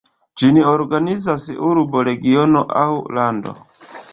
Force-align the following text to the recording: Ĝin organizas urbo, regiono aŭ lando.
Ĝin 0.43 0.55
organizas 0.69 1.45
urbo, 1.71 2.03
regiono 2.09 2.67
aŭ 2.85 2.89
lando. 3.19 3.55